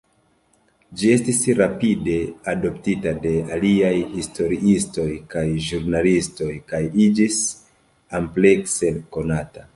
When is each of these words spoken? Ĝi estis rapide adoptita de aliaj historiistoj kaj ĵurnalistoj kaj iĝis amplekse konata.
Ĝi 1.01 1.09
estis 1.15 1.41
rapide 1.59 2.15
adoptita 2.53 3.13
de 3.25 3.33
aliaj 3.59 3.93
historiistoj 4.15 5.07
kaj 5.35 5.45
ĵurnalistoj 5.69 6.51
kaj 6.73 6.83
iĝis 7.07 7.41
amplekse 8.23 8.95
konata. 9.19 9.69